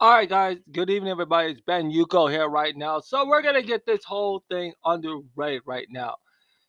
All 0.00 0.12
right, 0.12 0.28
guys. 0.28 0.58
Good 0.70 0.90
evening, 0.90 1.10
everybody. 1.10 1.50
It's 1.50 1.60
Ben 1.60 1.90
Yuko 1.90 2.30
here 2.30 2.48
right 2.48 2.76
now. 2.76 3.00
So 3.00 3.26
we're 3.26 3.42
gonna 3.42 3.62
get 3.62 3.84
this 3.84 4.04
whole 4.04 4.44
thing 4.48 4.72
underway 4.84 5.60
right 5.66 5.88
now. 5.90 6.18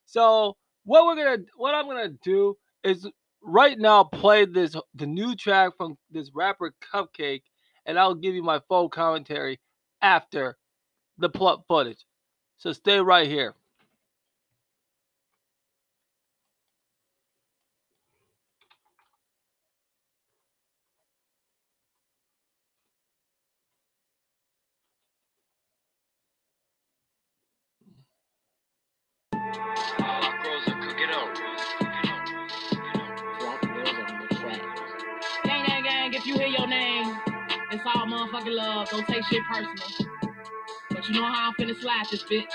So 0.06 0.58
what 0.84 1.06
we're 1.06 1.16
gonna, 1.16 1.44
what 1.56 1.76
I'm 1.76 1.86
gonna 1.86 2.10
do 2.24 2.58
is 2.84 3.08
right 3.44 3.78
now 3.78 4.04
play 4.04 4.46
this 4.46 4.76
the 4.96 5.06
new 5.06 5.36
track 5.36 5.74
from 5.78 5.96
this 6.10 6.32
rapper 6.34 6.74
Cupcakke, 6.92 7.44
and 7.86 8.00
I'll 8.00 8.16
give 8.16 8.34
you 8.34 8.42
my 8.42 8.62
full 8.68 8.90
commentary 8.90 9.60
after 10.02 10.58
the 11.20 11.30
plot 11.30 11.66
footage. 11.68 12.04
So 12.58 12.74
stay 12.74 13.00
right 13.00 13.28
here. 13.28 13.54
Motherfucking 38.40 38.56
love. 38.56 38.90
Don't 38.90 39.08
take 39.08 39.26
shit 39.26 39.44
personal. 39.52 39.76
But 40.90 41.08
you 41.08 41.16
know 41.16 41.26
how 41.26 41.50
I'm 41.50 41.54
finna 41.54 41.80
slide 41.80 42.06
this 42.12 42.24
bitch. 42.24 42.46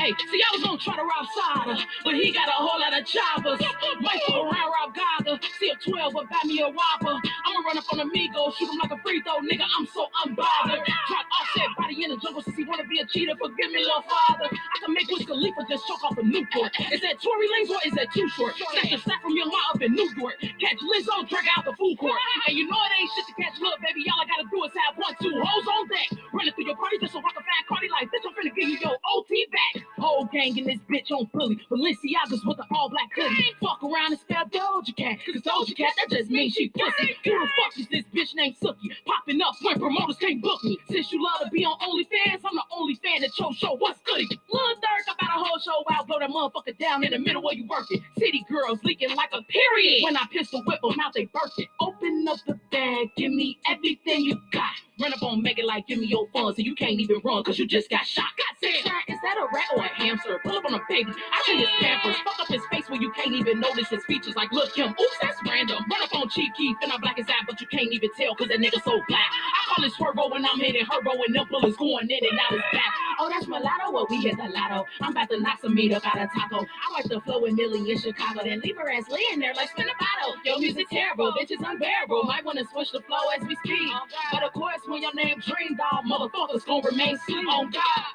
Hey, 0.00 0.16
see, 0.32 0.40
I 0.40 0.56
was 0.56 0.64
gonna 0.64 0.80
try 0.80 0.96
to 0.96 1.04
rob 1.04 1.28
Sada, 1.28 1.76
but 2.08 2.16
he 2.16 2.32
got 2.32 2.48
a 2.48 2.56
whole 2.56 2.80
lot 2.80 2.96
of 2.96 3.04
choppers. 3.04 3.60
Might 4.00 4.16
fuck 4.24 4.48
around, 4.48 4.72
rob 4.72 4.96
Gaga. 4.96 5.36
See 5.60 5.68
a 5.68 5.76
12, 5.76 6.16
but 6.16 6.24
buy 6.24 6.40
me 6.48 6.64
a 6.64 6.72
Whopper. 6.72 7.20
I'ma 7.20 7.60
run 7.68 7.76
up 7.76 7.84
on 7.92 8.00
Amigo, 8.00 8.48
shoot 8.56 8.72
him 8.72 8.80
like 8.80 8.96
a 8.96 9.00
free 9.04 9.20
throw, 9.20 9.44
nigga. 9.44 9.68
I'm 9.76 9.84
so 9.92 10.08
unbothered. 10.24 10.88
Drop 10.88 11.26
offset 11.36 11.68
body 11.76 12.00
in 12.00 12.16
the 12.16 12.16
jungle 12.16 12.40
since 12.40 12.56
he 12.56 12.64
wanna 12.64 12.88
be 12.88 13.04
a 13.04 13.06
cheater. 13.12 13.36
Forgive 13.36 13.76
me, 13.76 13.84
little 13.84 14.00
father. 14.08 14.48
I 14.48 14.76
can 14.80 14.94
make 14.96 15.04
Wiz 15.12 15.28
Khalifa 15.28 15.68
just 15.68 15.84
choke 15.84 16.00
off 16.08 16.16
a 16.16 16.24
Newport. 16.24 16.72
Is 16.96 17.04
that 17.04 17.20
Tory 17.20 17.44
Lanez 17.52 17.68
or 17.68 17.84
is 17.84 17.92
that 18.00 18.08
too 18.16 18.24
short? 18.32 18.56
Snatch 18.56 18.96
a 18.96 18.98
sack 19.04 19.20
from 19.20 19.36
your 19.36 19.52
mom 19.52 19.68
up 19.76 19.82
in 19.84 19.92
New 19.92 20.08
York. 20.16 20.40
Catch 20.40 20.80
Lizzo, 20.80 21.28
drag 21.28 21.44
out 21.60 21.68
the 21.68 21.76
food 21.76 22.00
court. 22.00 22.16
And 22.48 22.56
you 22.56 22.64
know 22.72 22.80
it 22.88 22.92
ain't 22.96 23.10
shit 23.20 23.28
to 23.28 23.34
catch 23.36 23.60
look, 23.60 23.76
baby. 23.84 24.08
All 24.08 24.24
I 24.24 24.24
gotta 24.32 24.48
do 24.48 24.64
is 24.64 24.72
have 24.80 24.96
one, 24.96 25.12
two 25.20 25.36
hoes 25.36 25.66
on 25.68 25.84
deck. 25.92 26.08
Running 26.40 26.54
through 26.54 26.72
your 26.72 26.76
party 26.76 26.96
just 26.96 27.12
so 27.12 27.18
I 27.18 27.32
can 27.36 27.44
find 27.44 27.66
Cardi 27.68 27.88
like 27.92 28.08
bitch. 28.08 28.24
I'm 28.24 28.32
finna 28.32 28.56
give 28.56 28.66
you 28.66 28.78
your 28.80 28.96
OT 29.12 29.46
back. 29.52 29.84
Whole 29.98 30.24
gang 30.24 30.56
in 30.56 30.64
this 30.64 30.80
bitch 30.88 31.10
on 31.12 31.26
fully. 31.36 31.60
Balenciagas 31.70 32.48
with 32.48 32.56
the 32.56 32.64
all 32.72 32.88
black 32.88 33.12
hoodie. 33.14 33.52
Fuck 33.60 33.84
around 33.84 34.12
and 34.12 34.20
spell 34.20 34.46
Doja 34.48 34.96
Cat. 34.96 35.18
Cause 35.20 35.42
Doja 35.42 35.76
Cat, 35.76 35.92
that 36.00 36.16
just 36.16 36.30
means 36.30 36.54
she 36.54 36.70
pussy. 36.70 37.14
Who 37.24 37.30
the 37.32 37.48
fuck 37.60 37.78
is 37.78 37.88
this 37.88 38.06
bitch 38.16 38.34
named 38.34 38.56
Suki? 38.56 38.88
Popping 39.04 39.42
up 39.42 39.52
when 39.60 39.78
promoters 39.78 40.16
can't 40.16 40.40
book 40.40 40.64
me. 40.64 40.78
Since 40.88 41.12
you 41.12 41.22
love 41.22 41.44
to 41.44 41.50
be 41.50 41.62
on 41.66 41.76
OnlyFans, 41.76 42.40
I'm 42.42 42.56
the 42.56 42.64
only 42.72 42.94
fan 43.04 43.20
that 43.20 43.38
your 43.38 43.52
show. 43.52 43.76
What's 43.76 44.00
goody? 44.00 44.26
Lil 44.50 44.76
Durk 44.80 45.12
about 45.12 45.36
a 45.36 45.44
whole 45.44 45.58
show 45.58 45.84
out, 45.92 46.06
blow 46.06 46.20
that 46.20 46.30
motherfucker 46.30 46.78
down 46.78 47.04
in 47.04 47.10
the 47.10 47.18
middle 47.18 47.42
where 47.42 47.54
you 47.54 47.66
working. 47.68 48.02
City 48.18 48.46
girls 48.50 48.80
leaking 48.82 49.14
like 49.14 49.28
a 49.34 49.42
period. 49.42 50.04
When 50.04 50.16
I 50.16 50.24
pistol 50.32 50.62
whip 50.66 50.80
them 50.80 50.96
out, 51.04 51.12
they 51.12 51.26
burst 51.26 51.58
it. 51.58 51.68
Open 51.80 52.24
up 52.30 52.38
the 52.46 52.58
bag, 52.72 53.10
give 53.18 53.30
me 53.30 53.58
everything 53.68 54.24
you 54.24 54.40
got. 54.52 54.72
Run 55.00 55.14
up 55.14 55.22
on 55.22 55.42
Megan 55.42 55.66
like, 55.66 55.86
give 55.88 55.98
me 56.00 56.06
your 56.06 56.28
funds, 56.32 56.58
and 56.58 56.66
you 56.66 56.74
can't 56.74 57.00
even 57.00 57.20
run 57.24 57.42
cause 57.44 57.58
you 57.58 57.66
just 57.66 57.90
got 57.90 58.06
shot. 58.06 58.26
God 58.38 58.70
damn, 59.08 59.18
that 59.22 59.36
a 59.36 59.46
rat 59.52 59.70
or 59.76 59.84
a 59.84 59.88
hamster? 59.88 60.38
Pull 60.42 60.56
up 60.58 60.64
on 60.64 60.74
a 60.74 60.80
baby. 60.88 61.12
I 61.12 61.42
change 61.46 61.60
his 61.60 61.76
pampers. 61.80 62.16
Fuck 62.24 62.40
up 62.40 62.48
his 62.48 62.64
face 62.70 62.88
where 62.88 63.00
you 63.00 63.12
can't 63.12 63.34
even 63.34 63.60
notice 63.60 63.88
his 63.88 64.04
features. 64.04 64.36
Like, 64.36 64.52
look 64.52 64.74
him. 64.76 64.90
Oops, 64.90 65.18
that's 65.20 65.38
random. 65.46 65.84
Run 65.90 66.02
up 66.02 66.14
on 66.14 66.28
Chief 66.28 66.52
Keef, 66.56 66.76
and 66.82 66.92
I 66.92 66.98
black 66.98 67.16
his 67.16 67.28
eye, 67.28 67.44
but 67.46 67.60
you 67.60 67.66
can't 67.66 67.92
even 67.92 68.10
tell 68.16 68.34
cause 68.34 68.48
that 68.48 68.58
nigga 68.58 68.82
so 68.82 69.00
black. 69.08 69.30
I 69.30 69.60
call 69.74 69.84
it 69.84 69.92
Swervo 69.92 70.30
when 70.30 70.44
I'm 70.44 70.58
hitting 70.58 70.84
Herbo, 70.86 71.12
and 71.26 71.34
them 71.34 71.46
bullets 71.50 71.76
going 71.76 72.08
in 72.10 72.20
and 72.30 72.38
out 72.38 72.52
his 72.52 72.62
back. 72.72 72.92
Oh, 73.18 73.28
that's 73.28 73.46
Mulatto. 73.46 73.92
Well, 73.92 74.06
we 74.08 74.22
hit 74.22 74.36
the 74.36 74.48
lotto. 74.48 74.86
I'm 75.00 75.12
about 75.12 75.28
to 75.30 75.40
knock 75.40 75.60
some 75.60 75.74
meat 75.74 75.92
up 75.92 76.06
out 76.06 76.18
of 76.20 76.30
taco. 76.32 76.64
I 76.64 76.92
wipe 76.94 77.04
the 77.04 77.20
flow 77.20 77.42
with 77.42 77.52
Millie 77.54 77.90
in 77.90 77.98
Chicago, 77.98 78.40
then 78.44 78.60
leave 78.60 78.76
her 78.76 78.90
ass 78.90 79.04
laying 79.08 79.40
there 79.40 79.52
like 79.54 79.70
spin 79.70 79.86
a 79.86 79.96
bottle. 79.98 80.40
Yo, 80.44 80.58
music 80.58 80.88
terrible, 80.90 81.32
Bitch 81.32 81.50
bitches 81.50 81.68
unbearable. 81.68 82.24
Might 82.24 82.44
wanna 82.44 82.64
switch 82.72 82.92
the 82.92 83.00
flow 83.02 83.28
as 83.36 83.46
we 83.46 83.56
speak. 83.56 83.92
But 84.32 84.42
of 84.42 84.52
course, 84.52 84.80
when 84.86 85.02
your 85.02 85.14
name 85.14 85.40
DreamDoll, 85.40 86.04
motherfuckers 86.08 86.64
gonna 86.64 86.82
remain 86.88 87.18
sleep 87.18 87.46
on 87.48 87.66
oh, 87.66 87.70
God. 87.70 88.09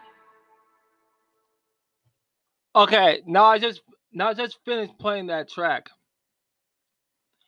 Okay, 2.75 3.21
now 3.25 3.45
I 3.45 3.57
just 3.57 3.81
now 4.11 4.27
I 4.27 4.33
just 4.33 4.59
finished 4.65 4.99
playing 4.99 5.27
that 5.27 5.47
track. 5.47 5.89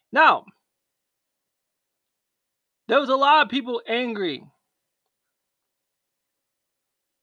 Now, 0.09 0.45
there 2.87 2.99
was 2.99 3.09
a 3.09 3.15
lot 3.15 3.45
of 3.45 3.51
people 3.51 3.81
angry 3.85 4.41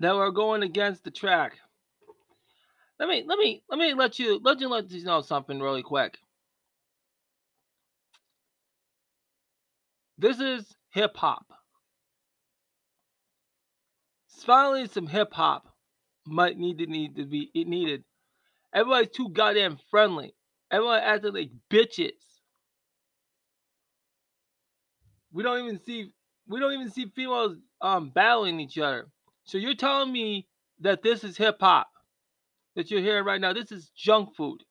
that 0.01 0.15
were 0.15 0.31
going 0.33 0.63
against 0.63 1.03
the 1.03 1.11
track. 1.11 1.55
Let 3.01 3.09
me 3.09 3.25
let 3.27 3.39
me 3.39 3.63
let 3.71 3.79
me 3.79 3.95
let 3.95 4.19
you 4.19 4.39
let 4.45 4.61
you 4.61 4.69
let 4.69 4.91
you 4.91 5.03
know 5.05 5.23
something 5.23 5.59
really 5.59 5.83
quick. 5.83 6.19
This 10.19 10.41
is 10.41 10.77
hip 10.91 11.17
hop. 11.17 11.47
Finally, 14.29 14.89
some 14.89 15.07
hip 15.07 15.33
hop 15.33 15.74
might 16.27 16.59
need 16.59 16.79
to 16.79 16.87
need 16.87 17.17
to 17.17 17.25
be 17.25 17.51
it 17.55 17.67
needed. 17.67 18.05
Everybody's 18.73 19.11
too 19.11 19.29
goddamn 19.29 19.79
friendly. 19.91 20.35
Everyone 20.71 21.01
acting 21.01 21.35
like 21.35 21.51
bitches. 21.71 22.13
We 25.33 25.43
don't 25.43 25.65
even 25.65 25.81
see 25.85 26.11
we 26.49 26.61
don't 26.61 26.73
even 26.73 26.91
see 26.91 27.07
females 27.15 27.57
um 27.81 28.11
battling 28.11 28.61
each 28.61 28.79
other. 28.79 29.09
So 29.45 29.59
you're 29.59 29.75
telling 29.75 30.13
me 30.13 30.47
that 30.81 31.03
this 31.03 31.25
is 31.25 31.37
hip 31.37 31.59
hop 31.61 31.89
that 32.75 32.91
you're 32.91 33.01
hearing 33.01 33.25
right 33.25 33.41
now. 33.41 33.53
This 33.53 33.73
is 33.73 33.91
junk 33.97 34.35
food. 34.37 34.63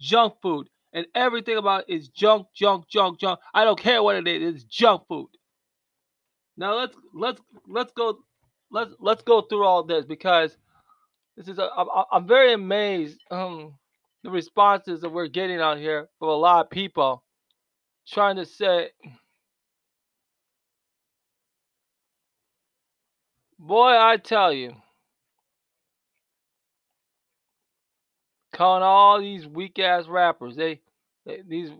Junk 0.00 0.34
food. 0.42 0.68
And 0.92 1.06
everything 1.14 1.56
about 1.56 1.84
it 1.88 1.94
is 1.94 2.08
junk, 2.08 2.46
junk, 2.54 2.88
junk, 2.88 3.18
junk. 3.18 3.40
I 3.52 3.64
don't 3.64 3.78
care 3.78 4.02
what 4.02 4.16
it 4.16 4.26
is, 4.26 4.54
it's 4.54 4.64
junk 4.64 5.02
food. 5.08 5.28
Now 6.56 6.76
let's 6.76 6.96
let's 7.12 7.40
let's 7.66 7.92
go 7.92 8.18
let's 8.70 8.94
let's 9.00 9.22
go 9.22 9.42
through 9.42 9.64
all 9.64 9.82
this 9.82 10.04
because 10.04 10.56
this 11.36 11.48
is 11.48 11.58
I'm 12.12 12.26
very 12.26 12.52
amazed 12.52 13.20
um 13.30 13.74
the 14.22 14.30
responses 14.30 15.00
that 15.02 15.10
we're 15.10 15.28
getting 15.28 15.60
out 15.60 15.78
here 15.78 16.08
from 16.18 16.28
a 16.28 16.34
lot 16.34 16.64
of 16.64 16.70
people 16.70 17.22
trying 18.08 18.36
to 18.36 18.46
say 18.46 18.90
boy 23.58 23.96
i 23.98 24.16
tell 24.16 24.52
you. 24.52 24.74
Calling 28.52 28.84
all 28.84 29.20
these 29.20 29.46
weak 29.46 29.78
ass 29.80 30.06
rappers 30.06 30.54
they, 30.56 30.80
they 31.26 31.42
these 31.46 31.70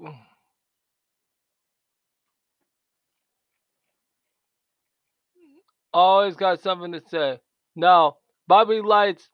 always 5.92 6.34
got 6.34 6.60
something 6.60 6.92
to 6.92 7.00
say. 7.08 7.38
Now, 7.76 8.16
bobby 8.48 8.80
lights 8.80 9.28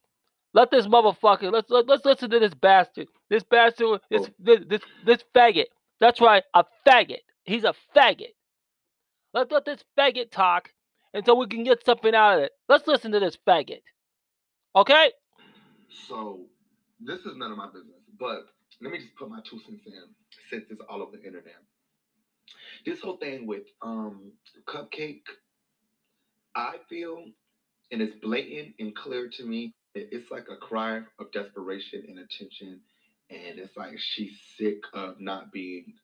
let 0.52 0.70
this 0.70 0.86
motherfucker 0.86 1.52
let's 1.52 1.70
let, 1.70 1.86
let's 1.86 2.04
listen 2.04 2.30
to 2.30 2.38
this 2.38 2.54
bastard. 2.54 3.08
This 3.28 3.42
bastard 3.42 4.00
this 4.10 4.28
this 4.38 4.60
this, 4.68 4.80
this 5.04 5.24
faggot. 5.34 5.66
That's 6.00 6.20
right 6.20 6.42
a 6.54 6.64
faggot. 6.86 7.20
He's 7.44 7.64
a 7.64 7.74
faggot. 7.96 8.34
Let's 9.32 9.52
let 9.52 9.64
this 9.64 9.84
faggot 9.98 10.30
talk 10.30 10.70
until 11.14 11.38
we 11.38 11.46
can 11.46 11.64
get 11.64 11.84
something 11.84 12.14
out 12.14 12.38
of 12.38 12.44
it. 12.44 12.52
Let's 12.68 12.86
listen 12.86 13.12
to 13.12 13.20
this 13.20 13.38
faggot. 13.46 13.82
Okay? 14.74 15.12
So 16.08 16.40
this 17.00 17.20
is 17.20 17.36
none 17.36 17.52
of 17.52 17.58
my 17.58 17.66
business, 17.66 18.00
but 18.18 18.46
let 18.80 18.92
me 18.92 18.98
just 18.98 19.14
put 19.16 19.28
my 19.28 19.40
two 19.48 19.58
cents 19.60 19.82
in 19.86 19.92
since 20.50 20.64
it's 20.70 20.80
all 20.88 21.02
over 21.02 21.16
the 21.16 21.24
internet. 21.24 21.54
This 22.86 23.00
whole 23.00 23.16
thing 23.18 23.46
with 23.46 23.64
um 23.82 24.32
Cupcakke, 24.66 25.20
I 26.54 26.76
feel, 26.88 27.24
and 27.92 28.00
it's 28.00 28.14
blatant 28.22 28.74
and 28.78 28.94
clear 28.94 29.28
to 29.28 29.44
me. 29.44 29.74
It- 29.94 30.08
It's 30.12 30.30
like 30.30 30.48
a 30.48 30.56
cry 30.56 31.04
of 31.18 31.32
desperation 31.32 32.04
and 32.08 32.18
attention, 32.20 32.82
and 33.30 33.58
it's 33.58 33.76
like 33.76 33.98
she's 33.98 34.40
sick 34.56 34.82
of 34.92 35.20
not 35.20 35.52
being 35.52 35.98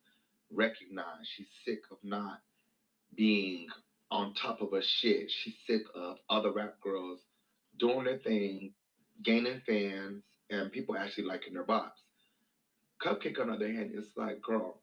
recognized. 0.50 1.28
She's 1.28 1.50
sick 1.64 1.82
of 1.90 2.02
not 2.04 2.42
being 3.14 3.68
on 4.10 4.34
top 4.34 4.60
of 4.60 4.72
her 4.72 4.82
shit. 4.82 5.30
She's 5.30 5.56
sick 5.66 5.82
of 5.94 6.18
other 6.30 6.52
rap 6.52 6.80
girls 6.80 7.20
doing 7.78 8.04
their 8.04 8.18
thing, 8.18 8.74
gaining 9.22 9.60
fans, 9.60 10.22
and 10.50 10.72
people 10.72 10.96
actually 10.96 11.24
liking 11.24 11.54
their 11.54 11.64
bops. 11.64 12.02
Cupcakke, 13.02 13.40
on 13.40 13.48
the 13.48 13.54
other 13.54 13.72
hand, 13.72 13.92
it's 13.94 14.16
like, 14.16 14.40
girl, 14.40 14.80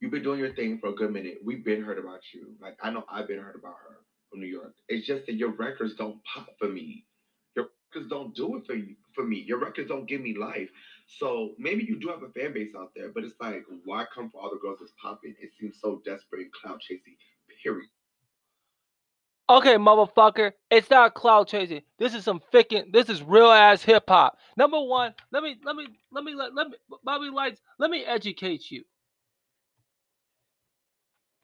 you've 0.00 0.10
been 0.10 0.22
doing 0.22 0.40
your 0.40 0.54
thing 0.54 0.78
for 0.78 0.88
a 0.90 0.94
good 0.94 1.12
minute. 1.12 1.38
We've 1.44 1.64
been 1.64 1.82
heard 1.82 1.98
about 1.98 2.20
you. 2.32 2.56
Like, 2.60 2.76
I 2.82 2.90
know 2.90 3.04
I've 3.08 3.28
been 3.28 3.40
heard 3.40 3.56
about 3.56 3.76
her 3.88 4.00
from 4.30 4.40
New 4.40 4.46
York. 4.46 4.74
It's 4.88 5.06
just 5.06 5.26
that 5.26 5.34
your 5.34 5.50
records 5.50 5.94
don't 5.96 6.22
pop 6.24 6.48
for 6.58 6.68
me. 6.68 7.06
Records 7.94 8.10
don't 8.10 8.34
do 8.34 8.56
it 8.56 8.66
for 8.66 8.74
you, 8.74 8.96
for 9.14 9.24
me. 9.24 9.44
Your 9.46 9.58
records 9.58 9.88
don't 9.88 10.06
give 10.06 10.20
me 10.20 10.36
life. 10.36 10.68
So 11.06 11.52
maybe 11.58 11.84
you 11.84 11.98
do 11.98 12.08
have 12.08 12.22
a 12.22 12.28
fan 12.30 12.52
base 12.52 12.74
out 12.76 12.90
there, 12.96 13.10
but 13.14 13.24
it's 13.24 13.34
like, 13.40 13.64
why 13.84 14.04
come 14.12 14.30
for 14.30 14.40
all 14.40 14.50
the 14.50 14.58
girls 14.58 14.78
that's 14.80 14.92
popping? 15.00 15.34
It 15.40 15.50
seems 15.60 15.78
so 15.80 16.00
desperate 16.04 16.42
and 16.42 16.52
cloud 16.52 16.80
chasing. 16.80 17.16
Period. 17.62 17.88
Okay, 19.48 19.76
motherfucker, 19.76 20.52
it's 20.70 20.90
not 20.90 21.14
cloud 21.14 21.48
chasing. 21.48 21.82
This 21.98 22.14
is 22.14 22.24
some 22.24 22.40
ficking. 22.50 22.90
This 22.92 23.08
is 23.08 23.22
real 23.22 23.50
ass 23.50 23.82
hip 23.82 24.04
hop. 24.08 24.38
Number 24.56 24.80
one, 24.80 25.14
let 25.30 25.42
me 25.42 25.56
let 25.64 25.76
me 25.76 25.86
let 26.10 26.24
me 26.24 26.34
let, 26.34 26.54
let 26.54 26.68
me 26.68 26.74
Bobby 27.04 27.30
Lights. 27.30 27.60
Let 27.78 27.90
me 27.90 28.04
educate 28.04 28.70
you. 28.70 28.84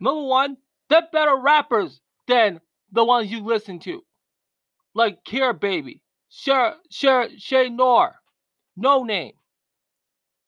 Number 0.00 0.23
one, 0.25 0.56
they're 0.88 1.08
better 1.12 1.37
rappers 1.37 2.00
than 2.26 2.61
the 2.91 3.05
ones 3.05 3.31
you 3.31 3.44
listen 3.44 3.79
to, 3.81 4.02
like 4.94 5.23
Care 5.25 5.52
Baby, 5.52 6.00
Sher 6.31 6.77
Sher 6.91 7.29
Shay 7.37 7.69
Nor, 7.69 8.15
Noname, 8.79 9.35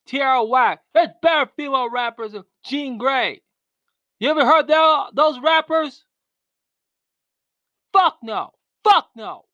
Tierra 0.06 0.44
Whack. 0.44 0.80
There's 0.94 1.08
better 1.20 1.50
female 1.56 1.90
rappers 1.90 2.32
than 2.32 2.44
Jean 2.64 2.98
Grae. 2.98 3.40
You 4.20 4.30
ever 4.30 4.46
heard 4.46 4.68
that, 4.68 5.10
those 5.14 5.40
rappers? 5.40 6.04
Fuck 7.92 8.18
no. 8.22 8.52
Fuck 8.84 9.08
no. 9.16 9.44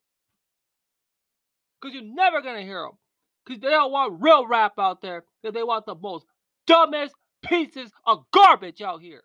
Because 1.81 1.95
you're 1.95 2.03
never 2.15 2.41
going 2.41 2.57
to 2.57 2.63
hear 2.63 2.83
them. 2.83 2.97
Because 3.45 3.61
they 3.61 3.69
don't 3.69 3.91
want 3.91 4.21
real 4.21 4.47
rap 4.47 4.73
out 4.77 5.01
there. 5.01 5.23
Because 5.41 5.55
they 5.55 5.63
want 5.63 5.85
the 5.85 5.95
most 5.95 6.25
dumbest 6.67 7.15
pieces 7.43 7.91
of 8.05 8.25
garbage 8.31 8.81
out 8.81 9.01
here. 9.01 9.23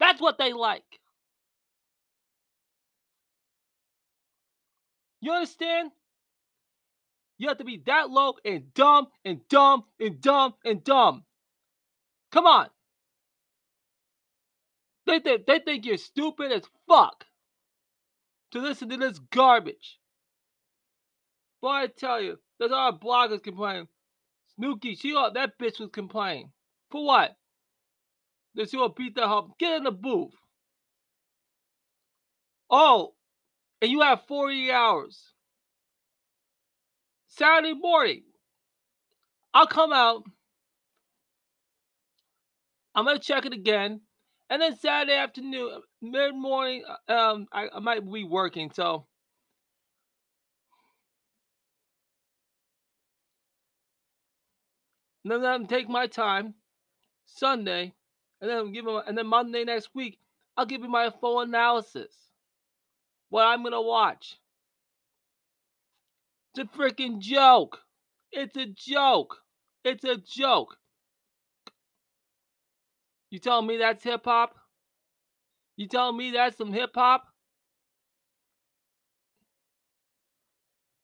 That's 0.00 0.20
what 0.20 0.38
they 0.38 0.52
like. 0.52 0.99
You 5.20 5.32
understand? 5.32 5.90
You 7.38 7.48
have 7.48 7.58
to 7.58 7.64
be 7.64 7.82
that 7.86 8.10
low 8.10 8.34
and 8.44 8.72
dumb 8.74 9.08
and 9.24 9.40
dumb 9.48 9.84
and 9.98 10.20
dumb 10.20 10.54
and 10.64 10.84
dumb. 10.84 11.24
Come 12.32 12.46
on. 12.46 12.68
They, 15.06 15.18
they, 15.18 15.38
they 15.46 15.58
think 15.58 15.86
you're 15.86 15.96
stupid 15.96 16.52
as 16.52 16.62
fuck 16.86 17.24
to 18.52 18.60
listen 18.60 18.88
to 18.90 18.96
this 18.96 19.18
garbage. 19.18 19.98
Boy, 21.60 21.68
I 21.68 21.86
tell 21.86 22.20
you, 22.20 22.38
there's 22.58 22.72
all 22.72 22.98
bloggers 22.98 23.42
complaining. 23.42 23.88
Snooki, 24.58 25.00
she 25.00 25.12
that 25.12 25.58
bitch 25.58 25.80
was 25.80 25.90
complaining. 25.92 26.50
For 26.90 27.04
what? 27.04 27.36
That 28.54 28.70
she 28.70 28.76
will 28.76 28.88
beat 28.88 29.14
the 29.14 29.22
hell. 29.22 29.54
Get 29.58 29.78
in 29.78 29.84
the 29.84 29.92
booth. 29.92 30.34
Oh, 32.68 33.14
and 33.82 33.90
you 33.90 34.00
have 34.02 34.22
40 34.26 34.70
hours. 34.70 35.32
Saturday 37.28 37.74
morning, 37.74 38.22
I'll 39.54 39.66
come 39.66 39.92
out. 39.92 40.24
I'm 42.94 43.04
gonna 43.04 43.18
check 43.18 43.46
it 43.46 43.52
again. 43.52 44.00
And 44.50 44.60
then 44.60 44.76
Saturday 44.76 45.14
afternoon, 45.14 45.80
mid 46.02 46.34
morning, 46.34 46.84
uh, 47.08 47.12
um, 47.12 47.46
I, 47.52 47.68
I 47.72 47.78
might 47.78 48.10
be 48.10 48.24
working, 48.24 48.70
so 48.72 49.06
and 55.24 55.32
then 55.32 55.44
I'm 55.44 55.66
take 55.66 55.88
my 55.88 56.08
time 56.08 56.54
Sunday, 57.26 57.94
and 58.40 58.50
then 58.50 58.72
give 58.72 58.84
them, 58.84 59.00
and 59.06 59.16
then 59.16 59.26
Monday 59.28 59.64
next 59.64 59.90
week, 59.94 60.18
I'll 60.56 60.66
give 60.66 60.82
you 60.82 60.88
my 60.88 61.10
full 61.20 61.40
analysis. 61.40 62.29
What 63.30 63.46
I'm 63.46 63.62
gonna 63.62 63.80
watch. 63.80 64.36
It's 66.54 66.68
a 66.68 66.78
freaking 66.78 67.20
joke. 67.20 67.78
It's 68.32 68.56
a 68.56 68.66
joke. 68.66 69.38
It's 69.84 70.04
a 70.04 70.16
joke. 70.16 70.76
You 73.30 73.38
telling 73.38 73.66
me 73.66 73.78
that's 73.78 74.02
hip 74.02 74.24
hop? 74.24 74.56
You 75.76 75.86
telling 75.86 76.16
me 76.16 76.32
that's 76.32 76.58
some 76.58 76.72
hip 76.72 76.90
hop? 76.94 77.26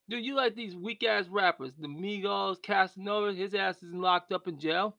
Dude, 0.09 0.25
you 0.25 0.37
like 0.37 0.55
these 0.55 0.77
weak 0.77 1.05
ass 1.05 1.27
rappers, 1.29 1.73
the 1.79 1.89
Migos, 1.89 2.63
Casanova, 2.63 3.33
his 3.33 3.55
ass 3.55 3.83
is 3.83 3.93
locked 3.93 4.33
up 4.33 4.47
in 4.47 4.59
jail. 4.59 4.97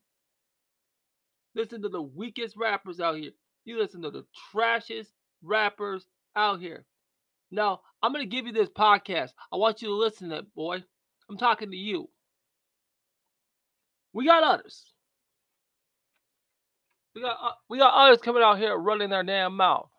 Listen 1.56 1.81
to 1.81 1.89
the 1.89 2.01
weakest 2.01 2.57
rappers 2.57 3.00
out 3.00 3.18
here. 3.18 3.31
You 3.65 3.79
listen 3.79 4.01
to 4.01 4.12
the 4.12 4.25
trashiest 4.51 5.13
rappers 5.41 6.06
out 6.35 6.59
here. 6.59 6.85
Now, 7.52 7.82
I'm 8.02 8.14
going 8.14 8.28
to 8.28 8.36
give 8.36 8.46
you 8.46 8.54
this 8.54 8.70
podcast. 8.70 9.32
I 9.52 9.58
want 9.58 9.82
you 9.82 9.90
to 9.90 9.96
listen 9.96 10.30
to 10.30 10.40
it, 10.40 10.56
boy. 10.56 10.84
I'm 11.30 11.38
talking 11.38 11.72
to 11.72 11.78
you. 11.78 12.10
We 14.14 14.26
got 14.26 14.44
others. 14.44 14.94
We 17.16 17.22
got 17.22 17.38
uh, 17.42 17.52
we 17.70 17.80
got 17.80 17.94
others 17.94 18.22
coming 18.22 18.44
out 18.44 18.60
here 18.60 18.76
running 18.76 19.10
their 19.10 19.24
damn 19.24 19.56
mouth. 19.56 19.90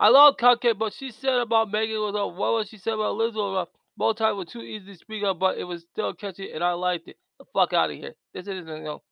I 0.00 0.08
love 0.08 0.36
Cupcakke, 0.36 0.78
but 0.78 0.92
she 0.92 1.10
said 1.12 1.38
about 1.38 1.70
Megan 1.70 2.00
was 2.00 2.14
a 2.16 2.26
what 2.26 2.52
was 2.54 2.68
she 2.68 2.78
said 2.78 2.94
about 2.94 3.16
Liz 3.16 3.34
was 3.34 3.68
both 3.96 4.16
times 4.16 4.36
were 4.36 4.44
too 4.44 4.62
easy 4.62 4.92
to 4.92 4.98
speak 4.98 5.22
up, 5.24 5.38
but 5.38 5.58
it 5.58 5.64
was 5.64 5.84
still 5.92 6.14
catchy 6.14 6.52
and 6.52 6.64
I 6.64 6.72
liked 6.72 7.08
it. 7.08 7.16
The 7.38 7.44
fuck 7.52 7.72
out 7.72 7.90
of 7.90 7.96
here. 7.96 8.14
This 8.34 8.48
isn't 8.48 8.66
you 8.66 8.82
know, 8.82 9.02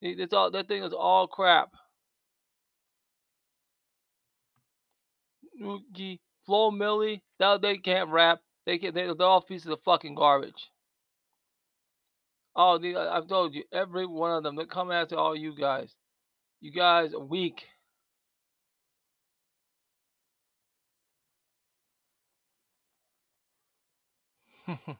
it's 0.00 0.32
all 0.32 0.50
that 0.50 0.68
thing 0.68 0.82
is 0.82 0.92
all 0.92 1.26
crap. 1.28 1.70
Nuki, 5.62 6.20
Flo 6.46 6.70
Milli, 6.70 7.20
that 7.38 7.62
they 7.62 7.78
can't 7.78 8.10
rap. 8.10 8.40
They 8.66 8.78
can 8.78 8.94
they, 8.94 9.06
they're 9.06 9.26
all 9.26 9.42
pieces 9.42 9.70
of 9.70 9.80
fucking 9.84 10.14
garbage. 10.14 10.70
Oh, 12.56 12.78
the, 12.78 12.96
I've 12.96 13.28
told 13.28 13.54
you, 13.54 13.64
every 13.72 14.06
one 14.06 14.32
of 14.32 14.42
them 14.42 14.56
that 14.56 14.70
come 14.70 14.90
after 14.90 15.16
all 15.16 15.34
you 15.36 15.56
guys. 15.56 15.94
You 16.60 16.72
guys 16.72 17.14
are 17.14 17.20
weak. 17.20 17.64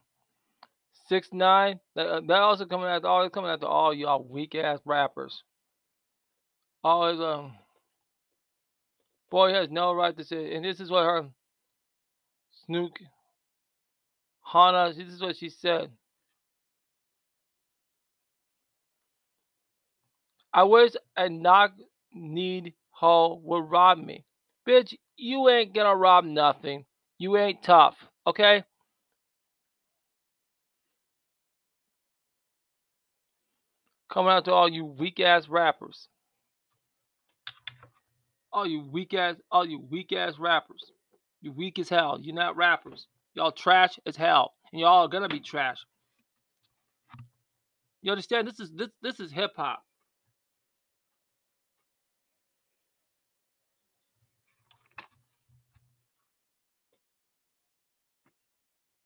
Six 1.09 1.29
nine. 1.33 1.81
That, 1.95 2.07
uh, 2.07 2.21
that 2.29 2.39
also 2.41 2.67
coming 2.67 2.87
after 2.87 3.09
all. 3.09 3.29
Coming 3.31 3.51
after 3.51 3.67
all 3.67 3.93
y'all 3.95 4.25
weak 4.25 4.55
ass 4.55 4.81
rappers. 4.85 5.43
Always 6.85 7.21
um. 7.21 7.55
Boy 9.33 9.55
has 9.55 9.71
no 9.71 9.95
right 9.95 10.15
to 10.19 10.25
say, 10.25 10.55
and 10.55 10.63
this 10.63 10.79
is 10.79 10.91
what 10.91 11.05
her 11.05 11.25
Snook 12.67 12.99
Hana. 14.45 14.93
This 14.95 15.09
is 15.09 15.23
what 15.23 15.39
she 15.39 15.49
said. 15.49 15.91
I 20.53 20.65
wish 20.65 20.93
a 21.17 21.31
knock 21.31 21.73
need 22.13 22.75
hoe 22.91 23.41
would 23.43 23.71
rob 23.71 23.97
me. 23.97 24.27
Bitch, 24.69 24.95
you 25.17 25.49
ain't 25.49 25.75
gonna 25.75 25.97
rob 25.97 26.27
nothing. 26.27 26.85
You 27.17 27.39
ain't 27.39 27.63
tough, 27.63 27.97
okay? 28.27 28.65
Coming 34.11 34.33
out 34.33 34.45
to 34.45 34.53
all 34.53 34.69
you 34.69 34.85
weak 34.85 35.21
ass 35.21 35.49
rappers. 35.49 36.09
All 38.53 38.67
you 38.67 38.83
weak 38.83 39.15
ass, 39.15 39.37
all 39.51 39.67
you 39.67 39.81
weak 39.91 40.13
ass 40.13 40.39
rappers. 40.39 40.93
You 41.41 41.53
weak 41.53 41.79
as 41.79 41.89
hell. 41.89 42.19
You're 42.21 42.35
not 42.35 42.57
rappers. 42.57 43.07
Y'all 43.35 43.53
trash 43.53 43.99
as 44.07 44.17
hell. 44.17 44.53
And 44.73 44.81
y'all 44.81 45.05
are 45.05 45.09
gonna 45.09 45.29
be 45.29 45.41
trash. 45.41 45.79
You 48.03 48.13
understand? 48.13 48.49
This 48.49 48.61
is 48.61 48.73
this 48.73 48.91
this 49.03 49.21
is 49.21 49.33
hip 49.33 49.53
hop. 49.57 49.83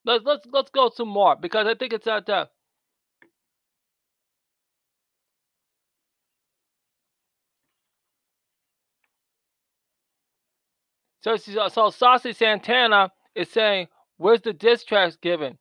Let's 0.05 0.25
let's 0.25 0.47
let's 0.53 0.71
go 0.71 0.91
some 0.95 1.09
more 1.09 1.37
because 1.37 1.67
I 1.67 1.75
think 1.75 1.93
it's 1.93 2.07
at 2.07 2.29
uh 2.29 2.47
So, 11.27 11.69
so 11.69 11.91
Saucy 11.91 12.33
Santana 12.33 13.11
is 13.35 13.51
saying, 13.51 13.89
"Where's 14.17 14.43
the 14.43 14.53
diss 14.53 14.85
tracks 14.85 15.17
given?" 15.17 15.59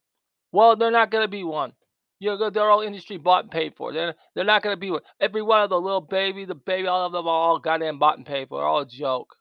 Well, 0.51 0.75
they're 0.75 0.91
not 0.91 1.09
gonna 1.09 1.27
be 1.27 1.43
one. 1.43 1.73
You're, 2.19 2.51
they're 2.51 2.69
all 2.69 2.81
industry 2.81 3.17
bought 3.17 3.45
and 3.45 3.51
paid 3.51 3.75
for. 3.75 3.91
They're 3.91 4.13
they're 4.35 4.45
not 4.45 4.61
gonna 4.61 4.77
be 4.77 4.91
one. 4.91 5.01
Every 5.19 5.41
one 5.41 5.63
of 5.63 5.71
the 5.71 5.81
little 5.81 6.01
baby, 6.01 6.45
the 6.45 6.53
baby, 6.53 6.87
all 6.87 7.07
of 7.07 7.13
them 7.13 7.27
are 7.27 7.29
all 7.29 7.59
goddamn 7.59 7.97
bought 7.97 8.17
and 8.17 8.27
paid 8.27 8.47
for. 8.47 8.59
They're 8.59 8.67
all 8.67 8.81
a 8.81 8.85
joke. 8.85 9.35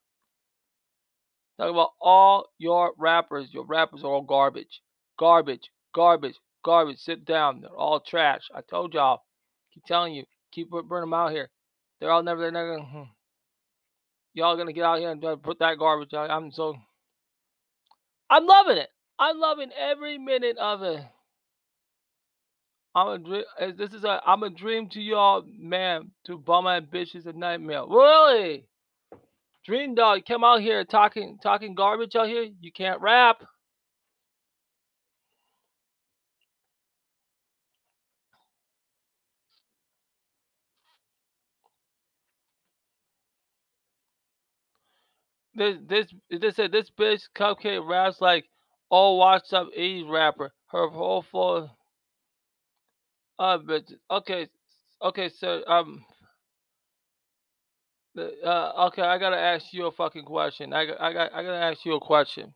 Talk 1.59 1.71
about 1.71 1.91
all 2.01 2.49
your 2.59 2.95
rappers. 2.97 3.53
Your 3.53 3.67
rappers 3.67 4.03
are 4.03 4.11
all 4.11 4.23
garbage. 4.23 4.81
Garbage, 5.19 5.71
garbage, 5.95 6.37
garbage. 6.65 6.99
Sit 6.99 7.27
down. 7.27 7.61
They're 7.61 7.71
all 7.71 8.01
trash. 8.01 8.49
I 8.55 8.63
told 8.63 8.95
y'all. 8.95 9.23
Keep 9.75 9.85
telling 9.85 10.15
you. 10.15 10.25
Keep 10.53 10.71
burning 10.71 10.89
them 11.03 11.15
out 11.15 11.33
here. 11.33 11.51
They're 12.01 12.11
all 12.11 12.23
never. 12.23 12.41
They're 12.41 12.51
never. 12.51 12.81
Hmm. 12.81 13.03
Y'all 14.35 14.57
gonna 14.57 14.73
get 14.73 14.85
out 14.85 14.99
here 14.99 15.11
and 15.11 15.43
put 15.43 15.61
that 15.61 15.79
garbage 15.79 16.13
out. 16.13 16.31
I'm 16.31 16.51
so. 16.51 16.75
I'm 18.29 18.47
loving 18.47 18.79
it. 18.79 18.89
I'm 19.19 19.39
loving 19.39 19.71
every 19.79 20.19
minute 20.19 20.59
of 20.59 20.83
it. 20.83 21.01
I'm 22.97 23.09
a 23.09 23.19
dream. 23.19 23.45
Eh, 23.61 23.73
this 23.79 23.93
is 23.93 24.05
a. 24.05 24.21
I'm 24.27 24.43
a 24.43 24.51
dream 24.51 24.89
to 24.91 25.01
y'all, 25.01 25.45
man. 25.59 26.11
To 26.27 26.37
bum 26.37 26.67
and 26.67 26.87
bitches 26.87 27.27
a 27.27 27.33
nightmare. 27.33 27.85
Really? 27.89 28.67
Dream 29.65 29.95
Dog, 29.95 30.23
come 30.27 30.45
out 30.45 30.61
here 30.61 30.85
talking 30.85 31.39
talking 31.43 31.75
garbage 31.75 32.17
out 32.17 32.29
here. 32.29 32.49
You 32.61 32.73
can't 32.73 33.01
rap. 33.01 33.43
This 45.55 45.77
this 45.87 46.07
this 46.31 46.57
said 46.57 46.73
this 46.73 46.91
bitch 46.91 47.23
Cupcakke 47.37 47.87
raps 47.87 48.21
like 48.21 48.45
all 48.91 49.19
washed 49.19 49.53
up 49.53 49.69
80s 49.77 50.11
rapper. 50.11 50.53
Her 50.69 50.89
whole 50.89 51.23
full 51.23 51.71
uh 53.39 53.59
bitch. 53.59 53.93
Okay, 54.11 54.49
okay, 55.03 55.29
so 55.29 55.63
um 55.67 56.05
uh, 58.17 58.87
okay, 58.87 59.03
I 59.03 59.19
gotta 59.19 59.39
ask 59.39 59.73
you 59.73 59.87
a 59.87 59.93
fucking 59.93 60.25
question. 60.25 60.73
I, 60.73 60.83
I, 61.01 61.13
got, 61.13 61.33
I 61.35 61.43
gotta 61.43 61.65
ask 61.65 61.85
you 61.85 61.95
a 61.95 62.01
question. 62.01 62.55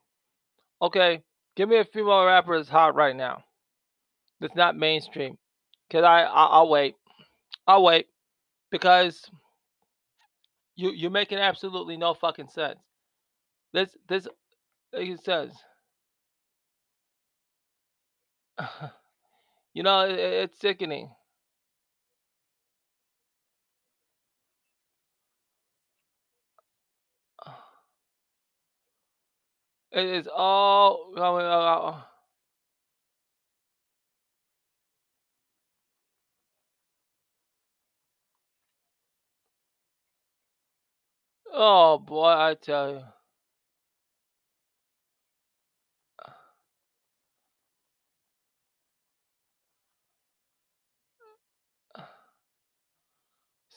Okay, 0.80 1.22
give 1.56 1.68
me 1.68 1.78
a 1.78 1.84
female 1.84 2.24
rapper 2.24 2.56
that's 2.56 2.68
hot 2.68 2.94
right 2.94 3.16
now. 3.16 3.42
That's 4.40 4.54
not 4.54 4.76
mainstream. 4.76 5.36
Cause 5.90 6.04
I, 6.04 6.22
I 6.22 6.44
I'll 6.46 6.68
wait. 6.68 6.94
I'll 7.66 7.82
wait 7.82 8.06
because 8.70 9.20
you 10.76 10.92
you're 10.92 11.10
making 11.10 11.38
absolutely 11.38 11.96
no 11.96 12.14
fucking 12.14 12.48
sense. 12.48 12.78
This 13.72 13.96
this 14.08 14.26
it 14.92 15.24
says. 15.24 15.52
you 19.74 19.82
know 19.82 20.02
it, 20.08 20.18
it's 20.18 20.58
sickening. 20.60 21.10
It 29.92 30.04
is 30.04 30.28
all 30.28 31.12
going 31.14 31.46
out. 31.46 32.06
Oh 41.52 41.98
boy, 41.98 42.28
I 42.28 42.54
tell 42.54 42.90
you. 42.92 43.17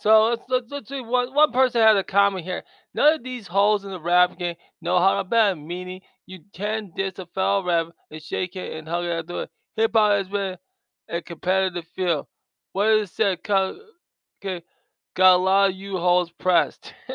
So 0.02 0.30
let's 0.30 0.42
let's 0.50 0.72
let's 0.72 0.90
see. 0.90 1.02
One 1.02 1.34
one 1.36 1.52
person 1.52 1.82
had 1.82 1.96
a 1.96 2.04
comment 2.04 2.44
here. 2.44 2.64
None 2.96 3.14
of 3.14 3.24
these 3.24 3.46
holes 3.46 3.86
in 3.86 3.92
the 3.92 4.00
rap 4.00 4.38
game 4.40 4.56
know 4.82 4.98
how 4.98 5.18
to 5.18 5.24
bat. 5.24 5.60
Meaning 5.60 6.02
you 6.26 6.40
can 6.54 6.92
diss 6.96 7.20
a 7.20 7.28
fellow 7.28 7.64
rapper 7.64 7.92
and 8.10 8.22
shake 8.22 8.56
it 8.56 8.74
and 8.74 8.88
hug 8.88 9.06
it 9.06 9.28
do 9.28 9.40
it. 9.42 9.50
Hip 9.76 9.92
hop 9.94 10.14
has 10.14 10.28
been 10.28 10.58
a 11.08 11.22
competitive 11.22 11.86
field. 11.96 12.26
What 12.74 12.88
is 12.88 13.12
it 13.12 13.14
said? 13.14 13.40
Okay, 14.44 14.64
got 15.16 15.36
a 15.36 15.38
lot 15.38 15.70
of 15.70 15.76
you 15.76 15.98
hoes 15.98 16.32
pressed. 16.32 16.96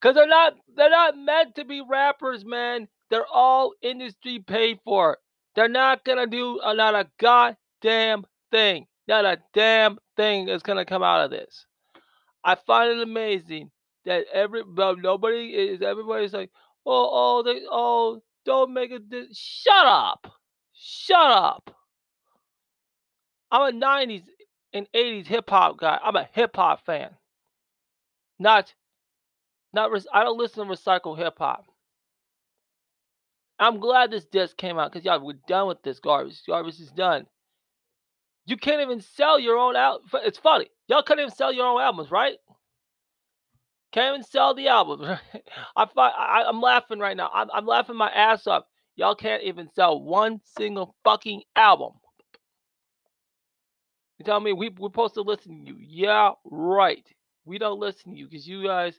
Cause 0.00 0.14
they're 0.14 0.26
not 0.26 0.54
they're 0.74 0.88
not 0.88 1.18
meant 1.18 1.56
to 1.56 1.66
be 1.66 1.82
rappers, 1.86 2.42
man. 2.42 2.88
They're 3.10 3.26
all 3.30 3.74
industry 3.82 4.38
paid 4.38 4.78
for. 4.82 5.18
They're 5.56 5.68
not 5.68 6.04
gonna 6.06 6.26
do 6.26 6.58
a, 6.64 6.74
not 6.74 6.94
a 6.94 7.06
goddamn 7.20 8.24
thing. 8.50 8.86
Not 9.08 9.24
a 9.24 9.38
damn 9.52 9.98
thing 10.16 10.48
is 10.48 10.62
gonna 10.62 10.84
come 10.84 11.02
out 11.02 11.24
of 11.24 11.30
this. 11.30 11.66
I 12.44 12.54
find 12.54 12.90
it 12.92 13.02
amazing 13.02 13.70
that 14.04 14.24
every 14.32 14.62
but 14.64 14.98
nobody 14.98 15.50
is 15.54 15.82
everybody's 15.82 16.32
like, 16.32 16.50
oh 16.86 17.08
oh 17.12 17.42
they 17.42 17.62
oh 17.70 18.22
don't 18.44 18.72
make 18.72 18.90
it 18.90 19.10
this 19.10 19.36
shut 19.36 19.86
up. 19.86 20.32
Shut 20.74 21.30
up. 21.30 21.74
I'm 23.50 23.74
a 23.74 23.78
90s 23.78 24.24
and 24.72 24.88
80s 24.94 25.26
hip 25.26 25.50
hop 25.50 25.78
guy. 25.78 25.98
I'm 26.02 26.16
a 26.16 26.28
hip 26.32 26.56
hop 26.56 26.84
fan. 26.84 27.10
Not 28.38 28.72
not 29.72 29.90
I 30.12 30.24
don't 30.24 30.38
listen 30.38 30.66
to 30.66 30.72
recycled 30.72 31.18
hip 31.18 31.34
hop. 31.38 31.66
I'm 33.58 33.78
glad 33.78 34.10
this 34.10 34.24
disc 34.24 34.56
came 34.56 34.78
out 34.78 34.92
because 34.92 35.04
y'all 35.04 35.24
we're 35.24 35.38
done 35.46 35.68
with 35.68 35.82
this 35.82 36.00
garbage. 36.00 36.40
Garbage 36.46 36.80
is 36.80 36.90
done. 36.90 37.26
You 38.46 38.56
can't 38.56 38.82
even 38.82 39.00
sell 39.00 39.38
your 39.38 39.56
own 39.56 39.76
album. 39.76 40.06
It's 40.24 40.38
funny. 40.38 40.68
Y'all 40.88 41.02
couldn't 41.02 41.22
even 41.24 41.34
sell 41.34 41.52
your 41.52 41.66
own 41.66 41.80
albums, 41.80 42.10
right? 42.10 42.36
Can't 43.92 44.14
even 44.14 44.24
sell 44.24 44.54
the 44.54 44.68
albums. 44.68 45.06
I, 45.76 45.86
I 45.96 46.44
I'm 46.48 46.60
laughing 46.60 46.98
right 46.98 47.16
now. 47.16 47.30
I'm, 47.32 47.48
I'm 47.52 47.66
laughing 47.66 47.96
my 47.96 48.10
ass 48.10 48.46
off. 48.46 48.64
Y'all 48.96 49.14
can't 49.14 49.42
even 49.42 49.68
sell 49.74 50.00
one 50.02 50.40
single 50.44 50.94
fucking 51.04 51.42
album. 51.56 51.92
You 54.18 54.24
tell 54.24 54.40
me 54.40 54.52
we, 54.52 54.70
we're 54.70 54.88
supposed 54.88 55.14
to 55.14 55.22
listen 55.22 55.64
to 55.64 55.70
you. 55.72 55.76
Yeah, 55.80 56.32
right. 56.44 57.06
We 57.44 57.58
don't 57.58 57.80
listen 57.80 58.12
to 58.12 58.18
you 58.18 58.28
because 58.28 58.46
you 58.46 58.64
guys 58.64 58.98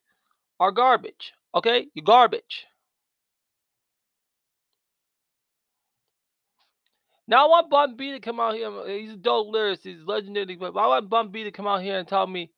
are 0.60 0.72
garbage. 0.72 1.34
Okay? 1.56 1.88
You're 1.94 2.04
garbage. 2.04 2.66
Now 7.28 7.46
I 7.46 7.50
want 7.50 7.70
Bun 7.70 7.96
B 7.96 8.12
to 8.12 8.20
come 8.20 8.40
out 8.40 8.56
here. 8.56 8.68
Uh, 8.68 8.86
he's 8.86 9.14
a 9.14 9.18
dope 9.18 9.54
lyricist. 9.54 9.84
He's 9.84 10.06
legendary. 10.06 10.56
But 10.56 10.76
I 10.76 10.88
want 10.88 11.10
Bun 11.10 11.30
B 11.30 11.44
to 11.44 11.52
come 11.52 11.68
out 11.68 11.82
here 11.82 11.98
and 11.98 12.08
tell 12.08 12.28
me 12.28 12.52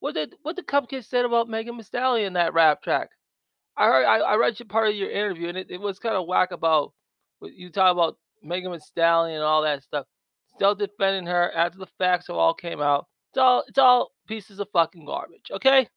what 0.00 0.14
did 0.14 0.34
what 0.42 0.56
the 0.56 0.62
Cupcakke 0.62 1.04
said 1.04 1.24
about 1.24 1.48
Megan 1.48 1.76
Thee 1.76 1.82
Stallion 1.82 2.28
in 2.28 2.32
that 2.34 2.54
rap 2.54 2.82
track. 2.82 3.10
I 3.76 3.86
heard 3.86 4.04
I, 4.04 4.18
I 4.18 4.34
read 4.36 4.58
your 4.58 4.66
part 4.68 4.88
of 4.88 4.94
your 4.94 5.10
interview 5.10 5.48
and 5.48 5.56
it, 5.56 5.68
it 5.70 5.80
was 5.80 5.98
kind 5.98 6.14
of 6.14 6.26
whack 6.26 6.52
about 6.52 6.92
what 7.38 7.54
you 7.54 7.70
talk 7.70 7.92
about 7.92 8.18
Megan 8.42 8.72
Thee 8.72 8.80
Stallion 8.80 9.36
and 9.36 9.44
all 9.44 9.62
that 9.62 9.82
stuff. 9.82 10.06
Still 10.56 10.74
defending 10.74 11.26
her 11.26 11.50
after 11.52 11.78
the 11.78 11.86
facts 11.98 12.26
have 12.26 12.36
all 12.36 12.52
came 12.52 12.82
out. 12.82 13.06
It's 13.30 13.38
all 13.38 13.64
it's 13.66 13.78
all 13.78 14.12
pieces 14.28 14.60
of 14.60 14.68
fucking 14.72 15.06
garbage. 15.06 15.50
Okay. 15.50 15.88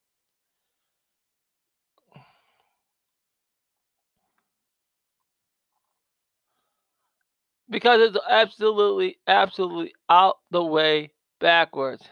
Because 7.70 8.00
it's 8.02 8.18
absolutely, 8.30 9.18
absolutely 9.26 9.94
out 10.08 10.38
the 10.50 10.62
way 10.64 11.12
backwards. 11.40 12.04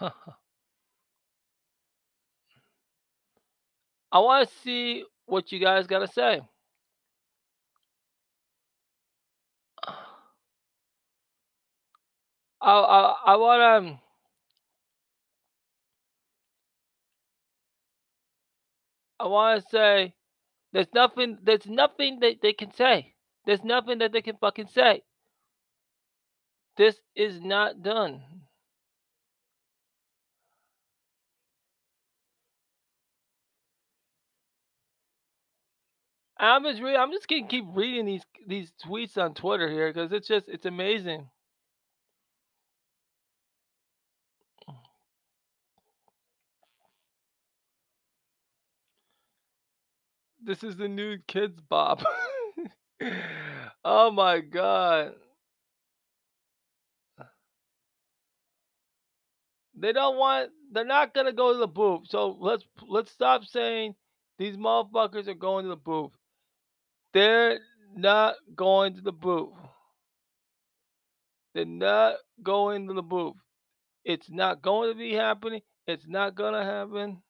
I 4.12 4.18
want 4.18 4.48
to 4.48 4.54
see 4.56 5.04
what 5.26 5.52
you 5.52 5.58
guys 5.60 5.86
got 5.86 6.00
to 6.00 6.08
say. 6.08 6.40
I 12.66 12.72
I, 12.72 13.16
I 13.34 13.36
want 13.38 13.60
to. 13.62 13.90
Um, 13.92 14.00
I 19.20 19.26
want 19.28 19.62
to 19.62 19.68
say, 19.70 20.14
there's 20.72 20.88
nothing. 20.94 21.38
There's 21.42 21.66
nothing 21.66 22.20
that 22.20 22.36
they 22.42 22.52
can 22.54 22.72
say. 22.74 23.14
There's 23.46 23.64
nothing 23.64 23.98
that 23.98 24.12
they 24.12 24.22
can 24.22 24.36
fucking 24.38 24.68
say. 24.68 25.02
This 26.78 26.96
is 27.16 27.40
not 27.40 27.82
done. 27.82 28.22
I'm 36.38 36.64
just 36.64 36.82
re- 36.82 36.96
I'm 36.96 37.12
just 37.12 37.28
gonna 37.28 37.46
keep 37.48 37.64
reading 37.74 38.06
these 38.06 38.24
these 38.46 38.72
tweets 38.86 39.18
on 39.18 39.34
Twitter 39.34 39.70
here 39.70 39.92
because 39.92 40.12
it's 40.12 40.28
just 40.28 40.48
it's 40.48 40.66
amazing. 40.66 41.28
This 50.46 50.62
is 50.62 50.76
the 50.76 50.86
new 50.86 51.18
Kidz 51.26 51.58
Bop. 51.68 52.04
oh 53.84 54.12
my 54.12 54.38
god. 54.38 55.14
They 59.74 59.92
don't 59.92 60.16
want 60.16 60.50
they're 60.70 60.84
not 60.84 61.14
gonna 61.14 61.32
go 61.32 61.52
to 61.52 61.58
the 61.58 61.66
booth. 61.66 62.02
So 62.08 62.36
let's 62.38 62.64
let's 62.88 63.10
stop 63.10 63.44
saying 63.44 63.96
these 64.38 64.56
motherfuckers 64.56 65.26
are 65.26 65.34
going 65.34 65.64
to 65.64 65.70
the 65.70 65.76
booth. 65.76 66.12
They're 67.12 67.58
not 67.96 68.36
going 68.54 68.94
to 68.94 69.00
the 69.00 69.12
booth. 69.12 69.52
They're 71.54 71.64
not 71.64 72.18
going 72.40 72.86
to 72.86 72.94
the 72.94 73.02
booth. 73.02 73.34
It's 74.04 74.30
not 74.30 74.62
going 74.62 74.92
to 74.92 74.94
be 74.96 75.12
happening. 75.12 75.62
It's 75.88 76.06
not 76.06 76.36
gonna 76.36 76.64
happen. 76.64 77.20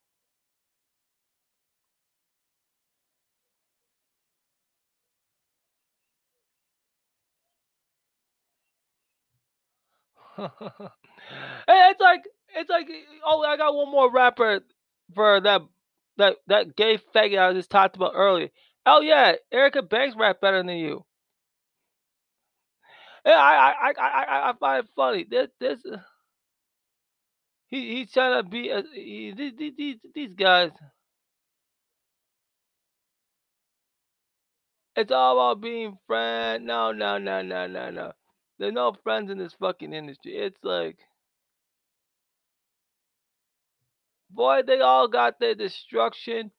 it's 11.69 12.00
like 12.00 12.23
it's 12.57 12.71
like 12.71 12.88
eh, 12.90 13.02
oh 13.26 13.43
I 13.45 13.57
got 13.57 13.75
one 13.75 13.90
more 13.90 14.11
rapper 14.11 14.61
for 15.14 15.40
that 15.40 15.62
that 16.19 16.37
that 16.49 16.76
gay 16.76 16.99
faggot 17.14 17.38
I 17.50 17.52
just 17.55 17.71
talked 17.71 17.97
about 17.97 18.12
earlier. 18.14 18.50
Oh 18.87 19.00
yeah, 19.00 19.35
Erica 19.52 19.83
Banks 19.83 20.16
rap 20.19 20.40
better 20.40 20.59
than 20.62 20.76
you. 20.76 21.05
Yeah, 23.26 23.35
I 23.37 23.73
I 23.73 23.93
I 23.99 24.25
I, 24.25 24.50
I 24.50 24.52
find 24.61 24.85
it 24.85 24.90
funny. 24.97 25.25
This 25.28 25.49
this 25.61 25.81
he 27.69 27.97
he's 27.97 28.12
trying 28.12 28.43
to 28.43 28.49
be 28.49 28.71
a, 28.71 28.83
he, 28.95 29.33
these, 29.37 29.52
these 29.76 29.97
these 30.14 30.35
guys. 30.35 30.71
It's 34.97 35.12
all 35.12 35.35
about 35.38 35.62
being 35.62 35.99
friend. 36.07 36.66
No, 36.66 36.93
no, 36.93 37.19
no, 37.19 37.43
no, 37.43 37.66
no, 37.66 37.90
no. 37.90 38.12
There's 38.58 38.72
no 38.72 38.94
friends 39.04 39.30
in 39.30 39.38
this 39.38 39.54
fucking 39.60 39.92
industry. 39.92 40.36
It's 40.36 40.58
like, 40.62 40.98
boy, 44.30 44.62
they 44.66 44.80
all 44.80 45.08
got 45.08 45.40
their 45.40 45.54
destruction. 45.54 46.50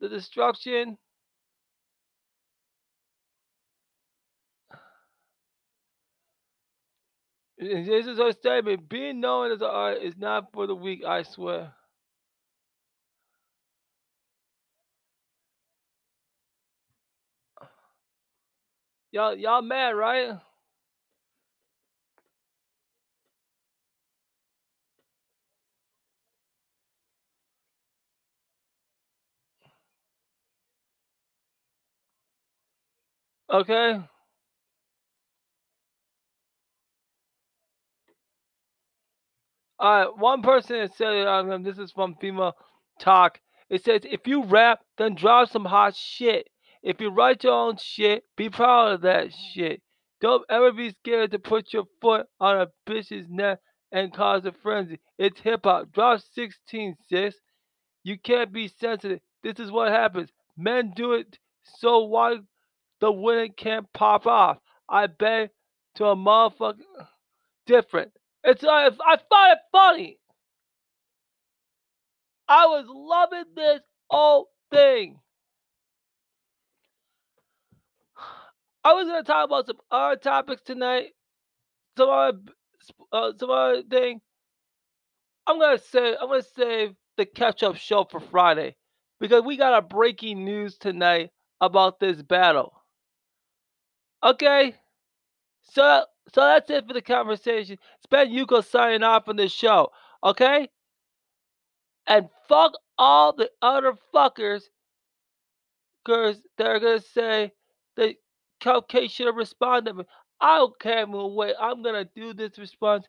The 0.00 0.08
destruction. 0.08 0.98
This 7.58 8.06
is 8.06 8.18
her 8.18 8.32
statement. 8.32 8.88
Being 8.88 9.20
known 9.20 9.52
as 9.52 9.60
an 9.60 9.68
artist 9.68 10.04
is 10.04 10.16
not 10.18 10.52
for 10.52 10.66
the 10.66 10.74
weak, 10.74 11.04
I 11.06 11.22
swear. 11.22 11.72
Y'all, 19.12 19.36
y'all 19.36 19.62
mad, 19.62 19.90
right? 19.96 20.38
Okay. 33.52 33.98
All 39.78 39.98
right. 39.98 40.18
One 40.18 40.40
person 40.42 40.88
said, 40.96 41.26
um, 41.26 41.62
this 41.62 41.78
is 41.78 41.92
from 41.92 42.14
Female 42.20 42.54
Talk. 42.98 43.38
It 43.68 43.84
says, 43.84 44.02
if 44.04 44.26
you 44.26 44.44
rap, 44.44 44.80
then 44.96 45.14
drop 45.14 45.50
some 45.50 45.66
hot 45.66 45.94
shit. 45.94 46.48
If 46.82 47.00
you 47.00 47.10
write 47.10 47.44
your 47.44 47.52
own 47.52 47.76
shit, 47.76 48.24
be 48.36 48.48
proud 48.48 48.92
of 48.92 49.00
that 49.02 49.32
shit. 49.32 49.82
Don't 50.20 50.44
ever 50.48 50.72
be 50.72 50.90
scared 50.90 51.32
to 51.32 51.38
put 51.38 51.72
your 51.72 51.84
foot 52.00 52.26
on 52.40 52.58
a 52.60 52.68
bitch's 52.88 53.26
neck 53.28 53.58
and 53.90 54.14
cause 54.14 54.46
a 54.46 54.52
frenzy. 54.52 54.98
It's 55.18 55.40
hip 55.40 55.60
hop. 55.64 55.92
Drop 55.92 56.20
16, 56.34 56.96
sis. 57.08 57.34
You 58.02 58.18
can't 58.18 58.52
be 58.52 58.68
sensitive. 58.68 59.20
This 59.42 59.58
is 59.58 59.70
what 59.70 59.92
happens. 59.92 60.30
Men 60.56 60.92
do 60.96 61.12
it, 61.12 61.38
so 61.64 62.04
why 62.04 62.36
the 63.02 63.12
winning 63.12 63.52
can't 63.56 63.92
pop 63.92 64.26
off? 64.26 64.58
I 64.88 65.08
bet 65.08 65.50
to 65.96 66.06
a 66.06 66.16
motherfucker 66.16 66.76
different. 67.66 68.12
It's 68.44 68.62
I, 68.64 68.86
I 68.86 69.18
find 69.28 69.52
it 69.52 69.58
funny. 69.72 70.18
I 72.48 72.66
was 72.66 72.86
loving 72.88 73.52
this 73.56 73.80
whole 74.08 74.48
thing. 74.70 75.18
I 78.84 78.92
was 78.92 79.08
gonna 79.08 79.24
talk 79.24 79.46
about 79.46 79.66
some 79.66 79.78
other 79.90 80.16
topics 80.16 80.62
tonight. 80.62 81.08
Some 81.98 82.08
other, 82.08 82.38
uh, 83.12 83.32
some 83.36 83.50
other 83.50 83.82
thing. 83.82 84.20
I'm 85.48 85.58
gonna 85.58 85.78
say 85.78 86.16
I'm 86.20 86.28
gonna 86.28 86.42
save 86.42 86.94
the 87.16 87.26
catch-up 87.26 87.74
show 87.76 88.04
for 88.04 88.20
Friday 88.20 88.76
because 89.18 89.42
we 89.42 89.56
got 89.56 89.76
a 89.76 89.82
breaking 89.82 90.44
news 90.44 90.78
tonight 90.78 91.30
about 91.60 91.98
this 91.98 92.22
battle. 92.22 92.81
Okay, 94.24 94.74
so 95.62 96.04
so 96.34 96.40
that's 96.42 96.70
it 96.70 96.86
for 96.86 96.94
the 96.94 97.02
conversation. 97.02 97.78
It's 97.98 98.06
Ben 98.10 98.30
Yuko 98.30 98.64
signing 98.64 99.02
off 99.02 99.28
on 99.28 99.36
this 99.36 99.52
show. 99.52 99.90
Okay, 100.22 100.68
and 102.06 102.28
fuck 102.48 102.72
all 102.98 103.32
the 103.32 103.50
other 103.62 103.94
fuckers, 104.14 104.62
cause 106.06 106.40
they're 106.58 106.78
gonna 106.80 107.00
say 107.00 107.52
that 107.96 108.14
Cupcakke 108.60 109.10
should 109.10 109.26
have 109.26 109.36
responded. 109.36 109.96
I 110.40 110.58
don't 110.58 110.78
care 110.78 111.06
way. 111.06 111.54
I'm 111.60 111.82
gonna 111.82 112.06
do 112.14 112.32
this 112.34 112.58
response. 112.58 113.06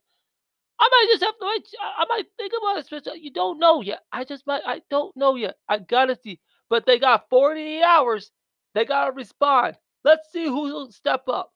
I 0.80 0.90
might 0.92 1.08
just 1.12 1.24
have 1.24 1.38
to 1.40 1.46
wait. 1.46 1.68
I 1.82 2.06
might 2.10 2.26
think 2.38 2.54
about 2.58 3.08
it. 3.08 3.22
You 3.22 3.32
don't 3.32 3.60
know 3.60 3.82
yet. 3.82 4.00
I 4.12 4.24
just 4.24 4.48
might. 4.48 4.64
I 4.66 4.82
don't 4.90 5.16
know 5.16 5.36
yet. 5.36 5.56
I 5.70 5.78
gotta 5.80 6.18
see. 6.24 6.40
But 6.70 6.86
they 6.86 7.00
got 7.00 7.30
48 7.30 7.84
hours. 7.84 8.32
They 8.74 8.86
gotta 8.86 9.12
respond. 9.14 9.78
Let's 10.04 10.32
see 10.32 10.46
who 10.46 10.64
will 10.64 10.92
step 10.92 11.24
up. 11.28 11.52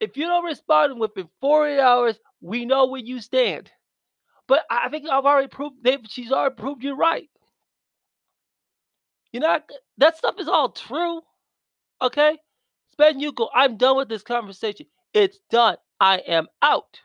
If 0.00 0.16
you 0.16 0.26
don't 0.26 0.44
respond 0.44 1.00
within 1.00 1.28
48 1.40 1.80
hours, 1.80 2.18
we 2.40 2.64
know 2.64 2.86
where 2.86 3.00
you 3.00 3.20
stand. 3.20 3.70
But 4.48 4.62
I 4.70 4.88
think 4.88 5.08
I've 5.08 5.24
already 5.24 5.48
proved. 5.48 5.76
They've, 5.82 6.00
she's 6.08 6.32
already 6.32 6.54
proved 6.56 6.84
you 6.84 6.96
right. 6.96 7.28
You 9.32 9.40
know 9.40 9.58
that 9.98 10.16
stuff 10.16 10.36
is 10.38 10.48
all 10.48 10.70
true. 10.70 11.20
Okay. 12.00 12.38
Ben 12.98 13.20
Yuko, 13.20 13.48
I'm 13.54 13.76
done 13.76 13.96
with 13.96 14.08
this 14.08 14.22
conversation. 14.22 14.86
It's 15.12 15.38
done. 15.50 15.76
I 16.00 16.18
am 16.18 16.46
out. 16.62 17.00